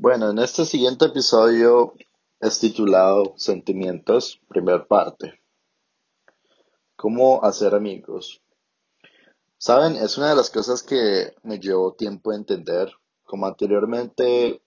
Bueno, 0.00 0.30
en 0.30 0.38
este 0.38 0.64
siguiente 0.64 1.06
episodio 1.06 1.92
es 2.38 2.60
titulado 2.60 3.34
Sentimientos, 3.36 4.40
primer 4.48 4.86
parte. 4.86 5.42
¿Cómo 6.94 7.42
hacer 7.42 7.74
amigos? 7.74 8.40
Saben, 9.56 9.96
es 9.96 10.16
una 10.16 10.28
de 10.30 10.36
las 10.36 10.50
cosas 10.50 10.84
que 10.84 11.34
me 11.42 11.58
llevó 11.58 11.94
tiempo 11.94 12.32
entender. 12.32 12.92
Como 13.24 13.46
anteriormente 13.46 14.62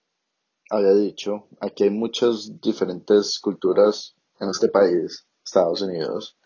había 0.68 0.92
dicho, 0.92 1.48
aquí 1.60 1.84
hay 1.84 1.90
muchas 1.90 2.60
diferentes 2.60 3.40
culturas 3.40 4.14
en 4.38 4.50
este 4.50 4.68
país, 4.68 5.26
Estados 5.42 5.80
Unidos. 5.80 6.36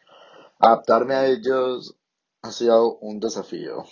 Adaptarme 0.61 1.14
a 1.14 1.27
ellos 1.27 1.96
ha 2.41 2.53
sido 2.53 2.98
un 2.98 3.18
desafío. 3.18 3.84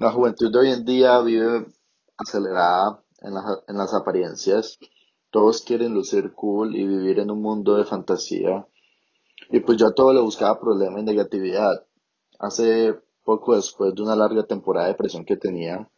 La 0.00 0.10
juventud 0.10 0.50
de 0.52 0.58
hoy 0.58 0.70
en 0.72 0.84
día 0.84 1.20
vive 1.20 1.64
acelerada 2.16 3.04
en, 3.20 3.34
las- 3.34 3.60
en 3.68 3.76
las 3.78 3.94
apariencias. 3.94 4.78
Todos 5.30 5.62
quieren 5.62 5.94
lucir 5.94 6.32
cool 6.34 6.74
y 6.74 6.84
vivir 6.84 7.20
en 7.20 7.30
un 7.30 7.40
mundo 7.40 7.76
de 7.76 7.84
fantasía. 7.84 8.66
Y 9.50 9.60
pues 9.60 9.78
yo 9.78 9.88
a 9.88 9.94
todo 9.94 10.12
le 10.12 10.20
buscaba 10.22 10.60
problema 10.60 11.00
y 11.00 11.04
negatividad. 11.04 11.86
Hace 12.40 13.00
poco 13.24 13.56
después 13.56 13.94
de 13.94 14.02
una 14.02 14.16
larga 14.16 14.44
temporada 14.44 14.86
de 14.86 14.92
depresión 14.94 15.24
que 15.24 15.36
tenía, 15.36 15.90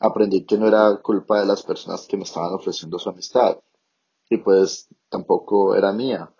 aprendí 0.00 0.46
que 0.46 0.58
no 0.58 0.68
era 0.68 0.96
culpa 1.02 1.40
de 1.40 1.46
las 1.46 1.62
personas 1.64 2.06
que 2.08 2.16
me 2.18 2.24
estaban 2.24 2.54
ofreciendo 2.54 2.98
su 2.98 3.10
amistad. 3.10 3.58
Y 4.30 4.38
pues 4.38 4.88
tampoco 5.10 5.74
era 5.76 5.92
mía. 5.92 6.32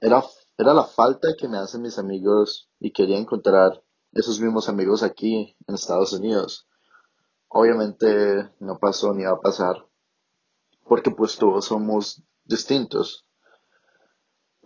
Era, 0.00 0.22
era 0.58 0.74
la 0.74 0.84
falta 0.84 1.28
que 1.38 1.48
me 1.48 1.56
hacen 1.58 1.80
mis 1.82 1.98
amigos 1.98 2.68
y 2.78 2.92
quería 2.92 3.16
encontrar 3.18 3.82
esos 4.12 4.40
mismos 4.40 4.68
amigos 4.68 5.02
aquí 5.02 5.56
en 5.66 5.74
Estados 5.74 6.12
Unidos. 6.12 6.66
Obviamente 7.48 8.50
no 8.60 8.78
pasó 8.78 9.12
ni 9.12 9.24
va 9.24 9.32
a 9.32 9.40
pasar, 9.40 9.86
porque 10.86 11.10
pues 11.10 11.36
todos 11.36 11.66
somos 11.66 12.22
distintos. 12.44 13.26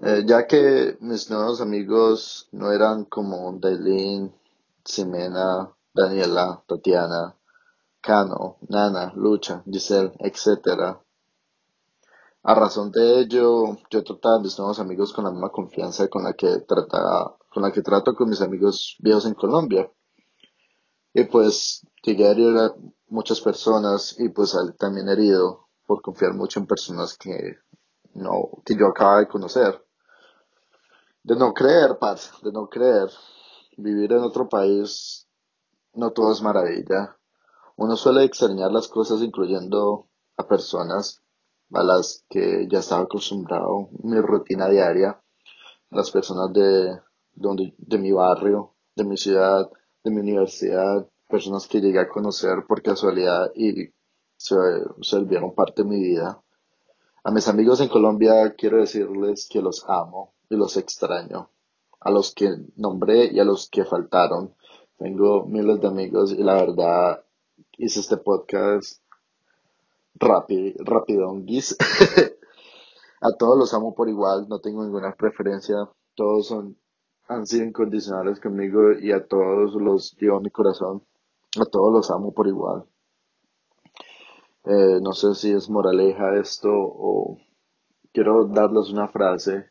Eh, 0.03 0.25
ya 0.27 0.47
que 0.47 0.99
mis 1.01 1.31
nuevos 1.31 1.61
amigos 1.61 2.49
no 2.53 2.71
eran 2.71 3.05
como 3.07 3.59
Dailin, 3.59 4.35
Ximena, 4.85 5.73
Daniela, 5.95 6.63
Tatiana, 6.67 7.35
Cano, 8.01 8.59
Nana, 8.69 9.13
Lucha, 9.17 9.63
Giselle, 9.65 10.13
etcétera. 10.21 11.01
A 12.43 12.55
razón 12.55 12.93
de 12.93 13.21
ello, 13.21 13.77
yo 13.91 14.05
trataba 14.05 14.37
a 14.37 14.41
mis 14.41 14.57
nuevos 14.59 14.79
amigos 14.79 15.13
con 15.13 15.25
la 15.25 15.33
misma 15.33 15.49
confianza 15.51 16.07
con 16.07 16.23
la 16.23 16.35
que 16.35 16.59
trataba, 16.59 17.37
con 17.57 17.63
la 17.63 17.73
que 17.73 17.81
trato 17.81 18.15
con 18.15 18.29
mis 18.29 18.43
amigos 18.43 18.97
viejos 18.99 19.25
en 19.25 19.33
Colombia. 19.33 19.91
Y 21.15 21.25
pues 21.25 21.87
llegué 22.03 22.29
a 22.29 22.33
herir 22.33 22.55
a 22.55 22.75
muchas 23.09 23.41
personas 23.41 24.15
y 24.19 24.29
pues 24.29 24.55
también 24.79 25.09
herido 25.09 25.67
por 25.87 26.03
confiar 26.03 26.35
mucho 26.35 26.61
en 26.61 26.67
personas 26.67 27.17
que 27.17 27.57
no, 28.13 28.51
que 28.63 28.77
yo 28.77 28.89
acababa 28.89 29.21
de 29.21 29.29
conocer. 29.29 29.83
De 31.23 31.35
no 31.35 31.55
creer, 31.55 31.97
parce, 31.99 32.31
de 32.43 32.53
no 32.53 32.69
creer. 32.69 33.09
Vivir 33.79 34.13
en 34.13 34.19
otro 34.19 34.51
país 34.51 35.27
no 35.95 36.11
todo 36.11 36.33
es 36.33 36.43
maravilla. 36.43 37.17
Uno 37.77 37.97
suele 37.97 38.25
extrañar 38.25 38.71
las 38.71 38.87
cosas 38.87 39.23
incluyendo 39.23 40.11
a 40.37 40.47
personas 40.47 41.23
a 41.73 41.83
las 41.83 42.23
que 42.29 42.69
ya 42.71 42.81
estaba 42.81 43.05
acostumbrado, 43.05 43.89
mi 44.03 44.21
rutina 44.21 44.69
diaria, 44.69 45.19
las 45.89 46.11
personas 46.11 46.53
de, 46.53 47.01
donde, 47.37 47.75
de 47.79 47.99
mi 47.99 48.11
barrio, 48.11 48.75
de 48.97 49.05
mi 49.05 49.17
ciudad, 49.17 49.71
de 50.03 50.11
mi 50.11 50.21
universidad, 50.21 51.09
personas 51.29 51.69
que 51.69 51.81
llegué 51.81 52.01
a 52.01 52.09
conocer 52.09 52.65
por 52.67 52.83
casualidad 52.83 53.53
y 53.55 53.91
se, 54.37 54.57
se 55.03 55.17
volvieron 55.19 55.55
parte 55.55 55.83
de 55.83 55.89
mi 55.89 56.01
vida. 56.01 56.43
A 57.23 57.31
mis 57.31 57.49
amigos 57.49 57.81
en 57.81 57.89
Colombia 57.89 58.55
quiero 58.57 58.79
decirles 58.79 59.49
que 59.51 59.61
los 59.61 59.85
amo 59.89 60.35
y 60.49 60.57
los 60.57 60.77
extraño. 60.77 61.51
A 62.01 62.11
los 62.11 62.35
que 62.35 62.49
nombré 62.77 63.33
y 63.33 63.41
a 63.41 63.45
los 63.45 63.69
que 63.69 63.85
faltaron. 63.85 64.55
Tengo 64.97 65.45
miles 65.45 65.81
de 65.81 65.89
amigos 65.89 66.33
y 66.33 66.43
la 66.43 66.55
verdad 66.55 67.25
hice 67.79 68.01
este 68.01 68.17
podcast 68.17 69.03
rápido, 70.15 70.85
rapidonguis. 70.85 71.77
A 73.21 73.33
todos 73.33 73.59
los 73.59 73.73
amo 73.75 73.95
por 73.95 74.09
igual, 74.09 74.47
no 74.49 74.61
tengo 74.61 74.85
ninguna 74.85 75.15
preferencia. 75.15 75.77
Todos 76.15 76.49
son, 76.49 76.79
han 77.29 77.47
sido 77.47 77.65
incondicionales 77.67 78.41
conmigo 78.41 78.93
y 78.93 79.13
a 79.13 79.27
todos 79.27 79.75
los 79.75 80.17
llevo 80.19 80.41
mi 80.41 80.51
corazón. 80.51 81.03
A 81.61 81.65
todos 81.65 81.93
los 81.93 82.11
amo 82.11 82.33
por 82.33 82.47
igual. 82.49 82.85
Eh, 84.65 84.99
no 85.01 85.13
sé 85.13 85.35
si 85.35 85.53
es 85.53 85.71
moraleja 85.71 86.37
esto 86.37 86.69
o 86.73 87.39
quiero 88.13 88.47
darles 88.47 88.91
una 88.91 89.09
frase 89.09 89.71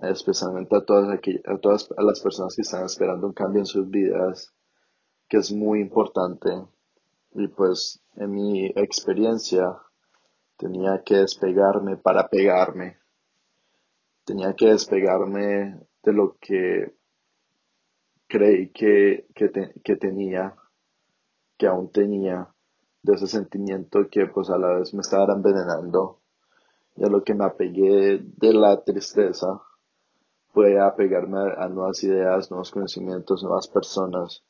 especialmente 0.00 0.76
a 0.76 0.84
todas, 0.84 1.08
aqu- 1.08 1.42
a 1.46 1.58
todas 1.58 1.88
a 1.96 2.02
las 2.02 2.20
personas 2.20 2.54
que 2.56 2.62
están 2.62 2.84
esperando 2.84 3.26
un 3.26 3.32
cambio 3.32 3.60
en 3.60 3.66
sus 3.66 3.88
vidas, 3.90 4.54
que 5.28 5.38
es 5.38 5.52
muy 5.52 5.80
importante. 5.80 6.50
Y 7.34 7.48
pues 7.48 8.00
en 8.16 8.30
mi 8.32 8.66
experiencia 8.66 9.76
tenía 10.56 11.02
que 11.04 11.16
despegarme 11.16 11.96
para 11.96 12.28
pegarme, 12.28 12.98
tenía 14.24 14.54
que 14.54 14.66
despegarme 14.66 15.80
de 16.02 16.12
lo 16.12 16.36
que 16.40 16.94
creí 18.28 18.70
que, 18.70 19.26
que, 19.34 19.48
te- 19.48 19.72
que 19.82 19.96
tenía, 19.96 20.54
que 21.58 21.66
aún 21.66 21.90
tenía, 21.92 22.48
de 23.02 23.12
ese 23.14 23.26
sentimiento 23.26 24.08
que 24.10 24.26
pues 24.26 24.50
a 24.50 24.58
la 24.58 24.74
vez 24.78 24.92
me 24.94 25.00
estaba 25.00 25.32
envenenando, 25.34 26.20
y 26.96 27.04
a 27.04 27.08
lo 27.08 27.22
que 27.24 27.34
me 27.34 27.44
apegué 27.44 28.20
de 28.22 28.52
la 28.54 28.82
tristeza 28.84 29.60
fue 30.52 30.80
apegarme 30.80 31.38
a 31.56 31.68
nuevas 31.68 32.02
ideas, 32.04 32.50
nuevos 32.50 32.70
conocimientos, 32.70 33.42
nuevas 33.42 33.68
personas. 33.68 34.44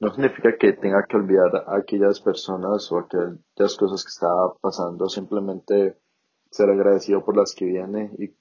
No 0.00 0.10
significa 0.12 0.56
que 0.56 0.72
tenga 0.74 1.04
que 1.08 1.16
olvidar 1.16 1.64
a 1.66 1.76
aquellas 1.76 2.20
personas 2.20 2.90
o 2.92 2.98
aquellas 2.98 3.76
cosas 3.76 4.04
que 4.04 4.10
estaba 4.10 4.54
pasando, 4.60 5.08
simplemente 5.08 5.98
ser 6.50 6.70
agradecido 6.70 7.24
por 7.24 7.36
las 7.36 7.54
que 7.54 7.64
viene 7.64 8.10
y, 8.18 8.34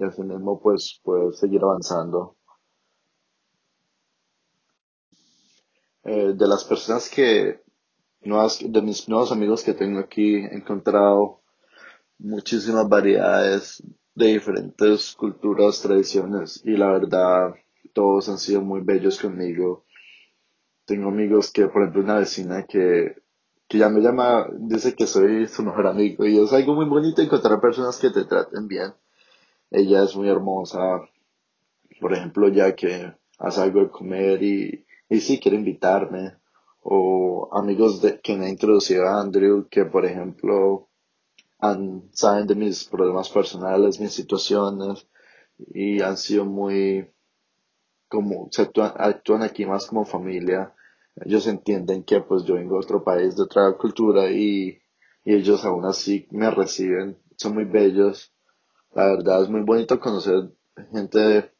y 0.00 0.04
así 0.04 0.22
mismo 0.22 0.60
pues 0.60 1.00
poder 1.02 1.34
seguir 1.34 1.62
avanzando. 1.62 2.36
Eh, 6.04 6.32
de 6.34 6.46
las 6.48 6.64
personas 6.64 7.08
que, 7.10 7.60
nuevas, 8.22 8.60
de 8.62 8.82
mis 8.82 9.08
nuevos 9.08 9.30
amigos 9.32 9.62
que 9.62 9.74
tengo 9.74 9.98
aquí, 10.00 10.36
he 10.36 10.54
encontrado 10.54 11.42
muchísimas 12.18 12.88
variedades 12.88 13.82
de 14.14 14.26
diferentes 14.26 15.14
culturas, 15.14 15.80
tradiciones 15.80 16.60
y 16.64 16.76
la 16.76 16.90
verdad 16.92 17.54
todos 17.92 18.28
han 18.28 18.38
sido 18.38 18.62
muy 18.62 18.80
bellos 18.80 19.20
conmigo. 19.20 19.84
Tengo 20.86 21.08
amigos 21.08 21.52
que, 21.52 21.66
por 21.68 21.82
ejemplo, 21.82 22.02
una 22.02 22.18
vecina 22.18 22.64
que, 22.66 23.16
que 23.68 23.78
ya 23.78 23.88
me 23.88 24.00
llama, 24.00 24.48
dice 24.58 24.94
que 24.94 25.06
soy 25.06 25.46
su 25.46 25.62
mejor 25.62 25.86
amigo 25.86 26.24
y 26.24 26.38
es 26.38 26.52
algo 26.52 26.74
muy 26.74 26.86
bonito 26.86 27.22
encontrar 27.22 27.60
personas 27.60 27.98
que 27.98 28.10
te 28.10 28.24
traten 28.24 28.66
bien. 28.66 28.94
Ella 29.70 30.04
es 30.04 30.16
muy 30.16 30.28
hermosa, 30.28 31.02
por 32.00 32.12
ejemplo, 32.12 32.48
ya 32.48 32.74
que 32.74 33.12
hace 33.38 33.60
algo 33.60 33.80
de 33.80 33.90
comer 33.90 34.42
y, 34.42 34.86
y 35.08 35.20
sí 35.20 35.38
quiere 35.38 35.56
invitarme. 35.56 36.36
O 36.82 37.50
amigos 37.52 38.00
de, 38.00 38.20
que 38.20 38.36
me 38.36 38.46
ha 38.46 38.48
introducido 38.48 39.06
a 39.06 39.20
Andrew, 39.20 39.68
que 39.68 39.84
por 39.84 40.06
ejemplo 40.06 40.88
han, 41.58 42.08
saben 42.12 42.46
de 42.46 42.54
mis 42.54 42.84
problemas 42.84 43.28
personales, 43.28 44.00
mis 44.00 44.12
situaciones 44.12 45.06
y 45.58 46.00
han 46.00 46.16
sido 46.16 46.44
muy 46.44 47.10
como 48.08 48.48
se 48.50 48.62
actúan, 48.62 48.92
actúan 48.96 49.42
aquí 49.42 49.66
más 49.66 49.86
como 49.86 50.04
familia. 50.04 50.74
Ellos 51.16 51.46
entienden 51.46 52.04
que 52.04 52.20
pues 52.20 52.44
yo 52.44 52.54
vengo 52.54 52.74
de 52.74 52.84
otro 52.84 53.02
país, 53.04 53.36
de 53.36 53.42
otra 53.42 53.72
cultura 53.76 54.30
y, 54.30 54.80
y 55.24 55.34
ellos 55.34 55.64
aún 55.64 55.84
así 55.84 56.26
me 56.30 56.50
reciben. 56.50 57.18
Son 57.36 57.54
muy 57.54 57.64
bellos. 57.64 58.32
La 58.94 59.06
verdad 59.06 59.42
es 59.42 59.48
muy 59.48 59.62
bonito 59.62 59.98
conocer 59.98 60.50
gente 60.92 61.52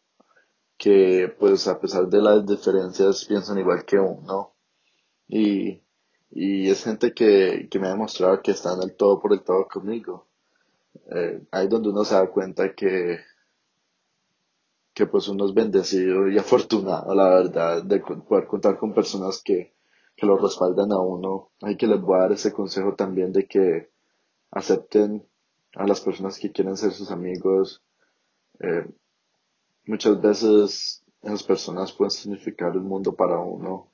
que 0.79 1.35
pues 1.39 1.69
a 1.69 1.81
pesar 1.81 2.09
de 2.09 2.23
las 2.23 2.47
diferencias 2.47 3.25
piensan 3.27 3.59
igual 3.59 3.85
que 3.85 3.99
uno. 3.99 4.55
Y, 5.29 5.83
y 6.31 6.71
es 6.71 6.85
gente 6.85 7.15
que, 7.15 7.69
que 7.71 7.79
me 7.79 7.89
ha 7.89 7.93
demostrado 7.93 8.43
que 8.43 8.53
están 8.53 8.81
del 8.81 8.97
todo 8.97 9.21
por 9.21 9.33
el 9.33 9.43
todo 9.43 9.69
conmigo. 9.69 10.29
Eh, 11.11 11.43
ahí 11.53 11.69
donde 11.69 11.91
uno 11.91 12.05
se 12.05 12.15
da 12.17 12.31
cuenta 12.31 12.75
que 12.75 13.21
que 14.95 15.07
pues 15.07 15.29
uno 15.29 15.47
es 15.47 15.55
bendecido 15.55 16.29
y 16.29 16.37
afortunado, 16.39 17.15
la 17.15 17.29
verdad, 17.31 17.83
de 17.85 18.01
poder 18.01 18.47
contar 18.47 18.77
con 18.79 18.93
personas 18.93 19.41
que, 19.45 19.75
que 20.17 20.27
lo 20.27 20.37
respaldan 20.37 20.93
a 20.93 21.01
uno. 21.01 21.51
Hay 21.63 21.77
que 21.77 21.87
les 21.87 22.01
voy 22.01 22.17
a 22.17 22.23
dar 22.23 22.33
ese 22.33 22.53
consejo 22.53 22.95
también 22.95 23.33
de 23.33 23.47
que 23.47 23.91
acepten 24.51 25.25
a 25.75 25.87
las 25.87 26.01
personas 26.01 26.39
que 26.39 26.53
quieren 26.53 26.77
ser 26.77 26.93
sus 26.93 27.11
amigos. 27.11 27.83
Eh, 28.61 28.87
muchas 29.87 30.21
veces 30.21 31.05
esas 31.23 31.43
personas 31.43 31.93
pueden 31.93 32.11
significar 32.11 32.73
el 32.73 32.83
mundo 32.83 33.15
para 33.15 33.39
uno 33.39 33.91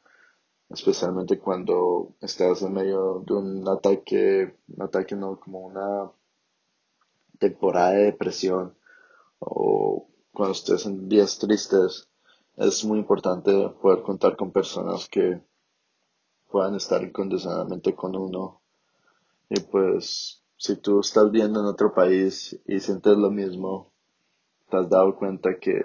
especialmente 0.70 1.38
cuando 1.38 2.14
estás 2.20 2.62
en 2.62 2.72
medio 2.72 3.22
de 3.26 3.34
un 3.34 3.68
ataque, 3.68 4.56
un 4.68 4.82
ataque 4.82 5.14
no, 5.14 5.38
como 5.38 5.60
una 5.60 6.10
temporada 7.38 7.90
de 7.92 8.04
depresión 8.04 8.74
o 9.38 10.08
cuando 10.32 10.52
estés 10.52 10.86
en 10.86 11.08
días 11.08 11.38
tristes, 11.38 12.08
es 12.56 12.84
muy 12.84 12.98
importante 12.98 13.68
poder 13.80 14.02
contar 14.02 14.36
con 14.36 14.50
personas 14.50 15.08
que 15.08 15.40
puedan 16.50 16.74
estar 16.74 17.02
incondicionalmente 17.02 17.94
con 17.94 18.16
uno. 18.16 18.60
Y 19.50 19.60
pues, 19.60 20.42
si 20.56 20.76
tú 20.76 21.00
estás 21.00 21.30
viendo 21.30 21.60
en 21.60 21.66
otro 21.66 21.92
país 21.92 22.58
y 22.66 22.80
sientes 22.80 23.16
lo 23.16 23.30
mismo, 23.30 23.92
te 24.70 24.76
has 24.76 24.88
dado 24.88 25.16
cuenta 25.16 25.58
que, 25.58 25.80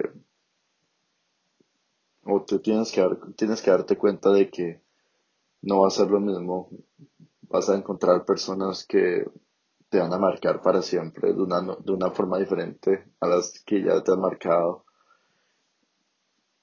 o 2.24 2.42
tú 2.42 2.60
tienes 2.60 2.92
que, 2.92 3.06
tienes 3.36 3.62
que 3.62 3.70
darte 3.70 3.96
cuenta 3.96 4.30
de 4.30 4.50
que 4.50 4.82
no 5.62 5.80
va 5.82 5.88
a 5.88 5.90
ser 5.90 6.08
lo 6.08 6.20
mismo. 6.20 6.70
Vas 7.42 7.68
a 7.68 7.76
encontrar 7.76 8.24
personas 8.24 8.86
que 8.86 9.26
te 9.88 9.98
van 9.98 10.12
a 10.12 10.18
marcar 10.18 10.62
para 10.62 10.82
siempre 10.82 11.32
de 11.32 11.42
una, 11.42 11.60
de 11.60 11.92
una 11.92 12.10
forma 12.10 12.38
diferente 12.38 13.12
a 13.18 13.26
las 13.26 13.62
que 13.64 13.82
ya 13.82 14.02
te 14.02 14.12
han 14.12 14.20
marcado. 14.20 14.84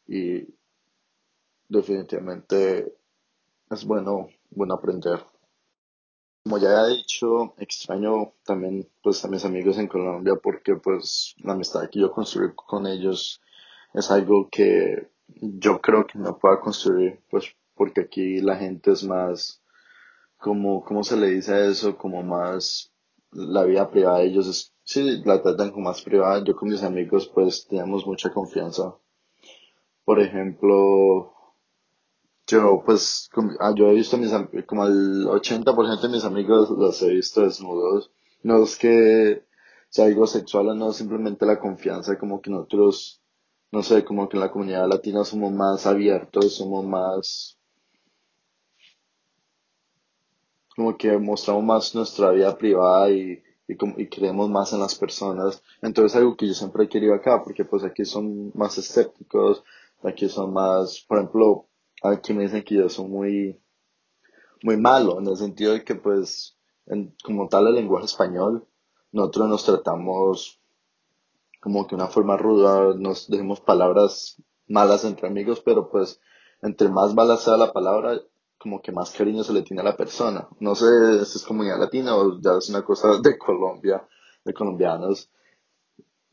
Y 0.07 0.47
definitivamente 1.67 2.95
es 3.69 3.85
bueno, 3.85 4.29
bueno 4.49 4.75
aprender. 4.75 5.25
Como 6.47 6.59
ya 6.59 6.87
he 6.87 6.95
dicho, 6.95 7.55
extraño 7.57 8.31
también 8.45 8.87
pues 9.03 9.25
a 9.25 9.27
mis 9.27 9.43
amigos 9.43 9.77
en 9.79 9.89
Colombia 9.89 10.35
porque 10.41 10.77
pues 10.77 11.35
la 11.39 11.51
amistad 11.51 11.89
que 11.89 11.99
yo 11.99 12.09
construí 12.09 12.51
con 12.55 12.87
ellos 12.87 13.41
es 13.93 14.09
algo 14.11 14.47
que 14.49 15.09
yo 15.27 15.81
creo 15.81 16.07
que 16.07 16.17
no 16.17 16.37
puedo 16.37 16.61
construir 16.61 17.19
pues 17.29 17.53
porque 17.75 17.99
aquí 17.99 18.39
la 18.39 18.55
gente 18.55 18.91
es 18.91 19.03
más 19.03 19.61
como, 20.37 20.85
¿cómo 20.85 21.03
se 21.03 21.17
le 21.17 21.31
dice 21.31 21.67
eso? 21.67 21.97
Como 21.97 22.23
más 22.23 22.93
la 23.33 23.65
vida 23.65 23.91
privada 23.91 24.19
de 24.19 24.27
ellos 24.27 24.47
es, 24.47 24.73
sí, 24.85 25.21
la 25.25 25.43
tratan 25.43 25.71
como 25.71 25.89
más 25.89 26.01
privada. 26.01 26.41
Yo 26.45 26.55
con 26.55 26.69
mis 26.69 26.81
amigos 26.81 27.27
pues 27.27 27.67
tenemos 27.67 28.07
mucha 28.07 28.31
confianza. 28.31 28.95
Por 30.05 30.21
ejemplo, 30.21 31.33
yo, 32.47 32.81
pues, 32.85 33.29
ah, 33.59 33.73
yo 33.75 33.89
he 33.89 33.93
visto 33.95 34.17
mis, 34.17 34.33
am- 34.33 34.49
como 34.65 34.85
el 34.85 35.27
80% 35.27 36.07
de 36.07 36.13
mis 36.13 36.23
amigos 36.25 36.69
los 36.71 37.01
he 37.01 37.09
visto 37.13 37.41
desnudos. 37.41 38.11
No 38.43 38.63
es 38.63 38.77
que 38.77 39.43
sea 39.89 40.05
algo 40.05 40.27
sexual 40.27 40.69
o 40.69 40.75
no, 40.75 40.91
simplemente 40.93 41.45
la 41.45 41.59
confianza, 41.59 42.17
como 42.17 42.41
que 42.41 42.49
nosotros, 42.51 43.21
no 43.71 43.83
sé, 43.83 44.03
como 44.05 44.27
que 44.29 44.37
en 44.37 44.41
la 44.41 44.51
comunidad 44.51 44.87
latina 44.87 45.23
somos 45.25 45.51
más 45.53 45.85
abiertos, 45.85 46.53
somos 46.55 46.85
más, 46.85 47.57
como 50.75 50.97
que 50.97 51.17
mostramos 51.17 51.63
más 51.63 51.95
nuestra 51.95 52.31
vida 52.31 52.57
privada 52.57 53.09
y, 53.09 53.41
y, 53.67 53.73
y 54.01 54.07
creemos 54.07 54.49
más 54.49 54.71
en 54.73 54.79
las 54.79 54.95
personas. 54.95 55.61
Entonces, 55.81 56.15
algo 56.15 56.37
que 56.37 56.47
yo 56.47 56.53
siempre 56.53 56.85
he 56.85 56.89
querido 56.89 57.13
acá, 57.13 57.43
porque 57.43 57.65
pues 57.65 57.83
aquí 57.83 58.05
son 58.05 58.51
más 58.55 58.77
escépticos, 58.77 59.63
aquí 60.03 60.29
son 60.29 60.53
más, 60.53 61.03
por 61.07 61.17
ejemplo, 61.17 61.65
aquí 62.11 62.33
me 62.33 62.43
dicen 62.43 62.63
que 62.63 62.75
yo 62.75 62.89
soy 62.89 63.07
muy 63.07 63.61
muy 64.63 64.77
malo, 64.77 65.19
en 65.19 65.27
el 65.27 65.37
sentido 65.37 65.73
de 65.73 65.83
que, 65.83 65.95
pues, 65.95 66.57
en- 66.87 67.15
como 67.23 67.47
tal 67.47 67.67
el 67.67 67.75
lenguaje 67.75 68.05
español, 68.05 68.67
nosotros 69.11 69.49
nos 69.49 69.65
tratamos 69.65 70.59
como 71.61 71.87
que 71.87 71.95
una 71.95 72.07
forma 72.07 72.37
ruda, 72.37 72.93
nos 72.95 73.27
decimos 73.29 73.61
palabras 73.61 74.41
malas 74.67 75.03
entre 75.05 75.27
amigos, 75.27 75.61
pero 75.63 75.89
pues, 75.89 76.19
entre 76.61 76.89
más 76.89 77.13
mala 77.13 77.37
sea 77.37 77.57
la 77.57 77.71
palabra, 77.73 78.19
como 78.57 78.81
que 78.81 78.91
más 78.91 79.11
cariño 79.11 79.43
se 79.43 79.53
le 79.53 79.61
tiene 79.61 79.81
a 79.81 79.85
la 79.85 79.95
persona. 79.97 80.47
No 80.59 80.75
sé 80.75 80.85
si 81.25 81.37
es 81.37 81.43
comunidad 81.45 81.79
latina 81.79 82.15
o 82.15 82.39
ya 82.41 82.57
es 82.57 82.69
una 82.69 82.83
cosa 82.83 83.19
de 83.21 83.37
Colombia, 83.37 84.07
de 84.43 84.53
colombianos. 84.53 85.29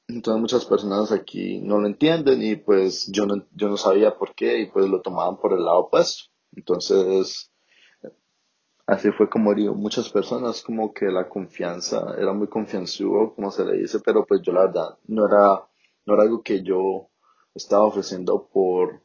Entonces 0.08 0.40
muchas 0.40 0.64
personas 0.64 1.12
aquí 1.12 1.60
no 1.60 1.78
lo 1.78 1.86
entienden 1.86 2.42
y 2.42 2.56
pues 2.56 3.06
yo 3.12 3.26
no, 3.26 3.46
yo 3.52 3.68
no 3.68 3.76
sabía 3.76 4.16
por 4.16 4.34
qué 4.34 4.60
y 4.60 4.66
pues 4.70 4.88
lo 4.88 5.02
tomaban 5.02 5.36
por 5.36 5.52
el 5.52 5.64
lado 5.64 5.80
opuesto. 5.80 6.30
Entonces, 6.52 7.50
Así 8.86 9.10
fue 9.12 9.28
como 9.30 9.54
digo, 9.54 9.74
muchas 9.74 10.10
personas 10.10 10.62
como 10.62 10.92
que 10.92 11.06
la 11.06 11.28
confianza, 11.28 12.14
era 12.18 12.32
muy 12.32 12.48
confianzudo, 12.48 13.34
como 13.34 13.50
se 13.50 13.64
le 13.64 13.78
dice, 13.78 14.00
pero 14.04 14.24
pues 14.26 14.42
yo 14.42 14.52
la 14.52 14.66
verdad 14.66 14.98
no 15.06 15.26
era, 15.26 15.66
no 16.06 16.14
era 16.14 16.22
algo 16.24 16.42
que 16.42 16.62
yo 16.62 17.08
estaba 17.54 17.84
ofreciendo 17.86 18.46
por, 18.52 19.02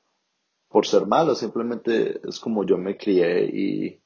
por 0.70 0.88
ser 0.88 1.08
malo, 1.08 1.36
simplemente 1.36 2.22
es 2.28 2.40
como 2.40 2.66
yo 2.66 2.78
me 2.78 2.98
crié 2.98 3.46
y, 3.46 4.04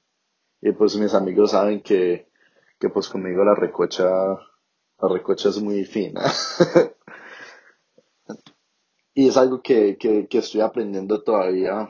y 0.62 0.72
pues 0.74 0.98
mis 0.98 1.14
amigos 1.16 1.52
saben 1.52 1.82
que, 1.82 2.30
que 2.80 2.90
pues 2.90 3.10
conmigo 3.10 3.44
la 3.46 3.56
recocha, 3.56 4.08
recocha 5.08 5.50
es 5.50 5.62
muy 5.62 5.86
fina. 5.86 6.22
Y 9.16 9.28
es 9.28 9.38
algo 9.38 9.62
que, 9.62 9.98
que, 9.98 10.28
que 10.28 10.40
estoy 10.40 10.62
aprendiendo 10.62 11.22
todavía, 11.22 11.88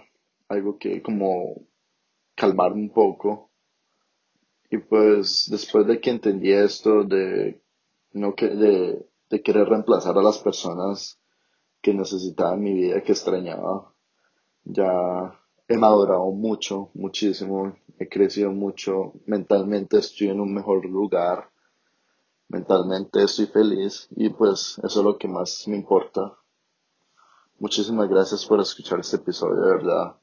algo 0.50 0.77
que 0.77 1.01
como 1.01 1.65
calmarme 2.36 2.81
un 2.81 2.89
poco. 2.89 3.50
Y 4.69 4.77
pues 4.80 5.48
después 5.50 5.88
de 5.88 6.01
que 6.01 6.10
entendí 6.10 6.51
esto 6.51 7.04
de 7.04 7.62
no 8.12 8.36
que 8.36 8.48
de, 8.50 9.06
de 9.30 9.42
querer 9.42 9.69
reemplazar 9.69 10.18
a 10.18 10.21
las 10.21 10.38
personas 10.39 11.19
que 11.81 11.94
necesitaba 11.94 12.56
en 12.56 12.63
mi 12.63 12.74
vida, 12.74 13.01
que 13.01 13.12
extrañaba, 13.13 13.94
ya 14.63 15.39
he 15.68 15.77
madurado 15.77 16.31
mucho, 16.31 16.92
muchísimo, 16.94 17.75
he 18.00 18.07
crecido 18.07 18.51
mucho, 18.51 19.13
mentalmente 19.25 19.98
estoy 19.98 20.30
en 20.30 20.42
un 20.42 20.54
mejor 20.54 20.86
lugar, 20.86 21.50
mentalmente 22.50 23.24
estoy 23.24 23.48
feliz 23.48 24.07
y 24.16 24.30
pues 24.30 24.80
eso 24.84 25.00
es 25.00 25.06
lo 25.06 25.18
que 25.18 25.28
más 25.28 25.68
me 25.68 25.75
importa. 25.75 26.38
Muchísimas 27.60 28.10
gracias 28.10 28.45
por 28.45 28.60
escuchar 28.60 29.00
este 29.00 29.18
episodio, 29.18 29.62
de 29.62 29.72
verdad. 29.75 30.16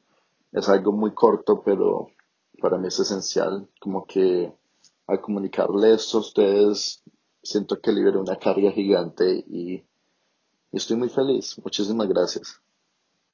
Es 0.53 0.69
algo 0.69 0.93
muy 0.93 1.13
corto, 1.15 1.63
pero 1.65 2.09
para 2.61 2.77
mí 2.77 2.89
es 2.89 2.99
esencial, 2.99 3.69
como 3.81 4.05
que 4.05 4.53
al 5.07 5.21
comunicarle 5.21 5.95
esto 5.95 6.19
a 6.19 6.21
ustedes, 6.21 7.03
siento 7.43 7.81
que 7.81 7.93
liberé 7.93 8.19
una 8.19 8.37
carga 8.37 8.71
gigante 8.71 9.45
y, 9.49 9.75
y 9.75 9.85
estoy 10.73 10.97
muy 10.97 11.09
feliz. 11.09 11.59
Muchísimas 11.65 12.09
gracias. 12.09 12.61